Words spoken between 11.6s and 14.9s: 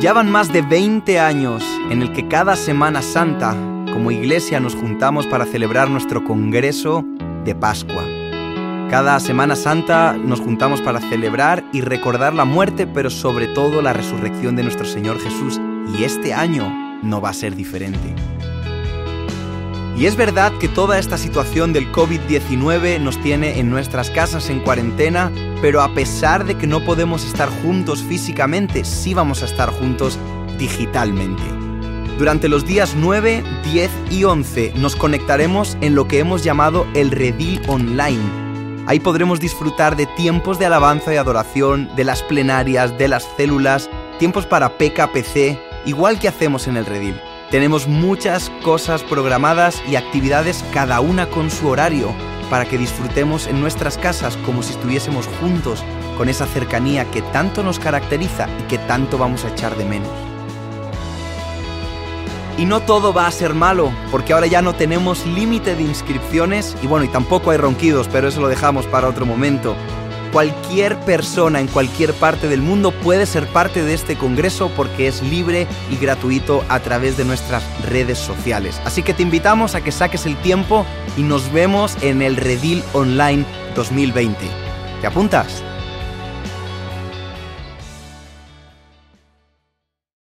y recordar la muerte, pero sobre todo la resurrección de nuestro